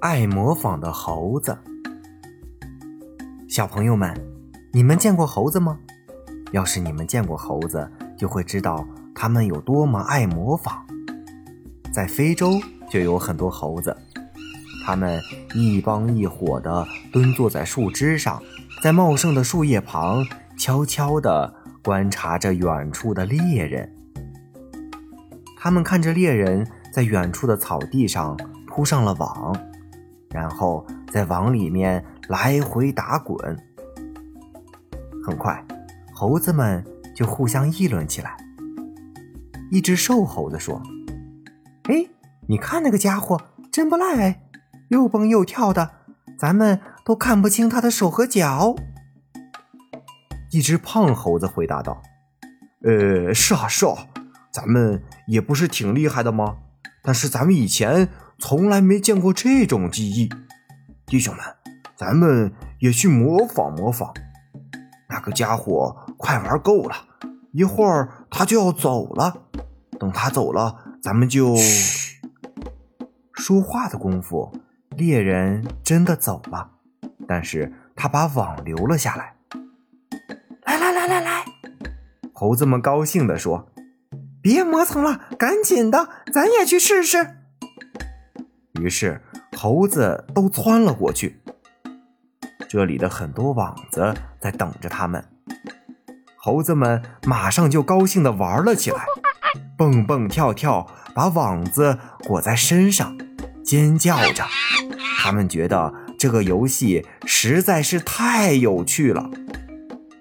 [0.00, 1.56] 爱模仿的猴子。
[3.48, 4.14] 小朋友们，
[4.70, 5.78] 你们见过猴子吗？
[6.52, 10.86] 要是你们见过猴子，就会知道它们有多么爱模仿。
[11.90, 12.60] 在非洲
[12.90, 13.96] 就有很多猴子，
[14.84, 15.18] 它们
[15.54, 18.42] 一帮一伙的蹲坐在树枝上，
[18.82, 20.22] 在茂盛的树叶旁，
[20.58, 23.90] 悄悄地观察着远处的猎人。
[25.58, 28.36] 他们看着猎人在远处的草地上
[28.66, 29.56] 铺上了网，
[30.36, 33.56] 然后在网里面来回打滚。
[35.24, 35.64] 很快。
[36.12, 38.36] 猴子们就互相议论起来。
[39.70, 40.82] 一只瘦猴子说
[41.88, 42.06] ：“哎，
[42.48, 43.40] 你看那个家伙
[43.72, 44.42] 真不赖，
[44.88, 45.90] 又蹦又跳的，
[46.38, 48.76] 咱们都看不清他的手和脚。”
[50.52, 52.00] 一只胖猴子回答道
[52.84, 54.06] ：“呃，是啊，是啊，
[54.50, 56.58] 咱们也不是挺厉害的吗？
[57.02, 60.28] 但是咱们以前从来没见过这种技艺。
[61.06, 61.44] 弟兄们，
[61.96, 64.12] 咱们也去模仿模仿
[65.08, 66.96] 那个家伙。”快玩够了，
[67.52, 69.42] 一会儿他就要走了。
[70.00, 71.54] 等他走了，咱们就……
[71.56, 72.16] 嘘。
[73.34, 74.50] 说话的功夫，
[74.96, 76.70] 猎人真的走了，
[77.28, 79.34] 但是他把网留了下来。
[80.64, 81.44] 来来来来来，
[82.32, 83.68] 猴子们高兴地说
[84.40, 87.35] ：“别磨蹭了，赶紧的，咱也去试试。”
[88.80, 89.20] 于是
[89.56, 91.40] 猴子都窜了过去。
[92.68, 95.24] 这里的很多网子在等着他们。
[96.36, 99.04] 猴子们马上就高兴地玩了起来，
[99.76, 103.16] 蹦蹦跳跳，把网子裹在身上，
[103.64, 104.44] 尖叫着。
[105.18, 109.28] 他们觉得这个游戏实在是太有趣了，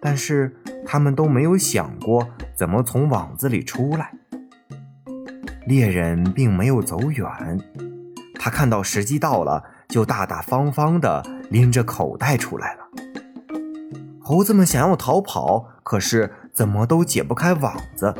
[0.00, 4.12] 但是他们都没有想过怎么从网子里出来。
[5.66, 7.28] 猎人并没有走远，
[8.44, 12.80] 他看到时机到了，就大大方方地拎着口袋出来了。
[14.20, 18.14] 猴子们想要逃跑，可是怎么都解不开网子。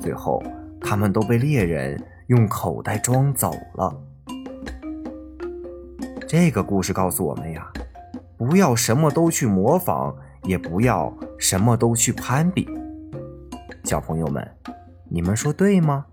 [0.00, 0.40] 最后，
[0.80, 3.92] 他们都被猎人用口袋装走了。
[6.28, 7.68] 这个故事告诉我们呀，
[8.36, 10.14] 不要什么都去模仿，
[10.44, 12.68] 也不要什么都去攀比。
[13.82, 14.48] 小朋友们，
[15.10, 16.06] 你们说对吗？